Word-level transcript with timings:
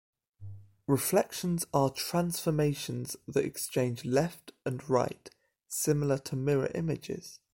Reflections 0.87 1.63
are 1.75 1.91
transformations 1.91 3.15
that 3.27 3.45
exchange 3.45 4.03
left 4.03 4.51
and 4.65 4.89
right, 4.89 5.29
similar 5.67 6.17
to 6.17 6.35
mirror 6.35 6.71
images. 6.73 7.39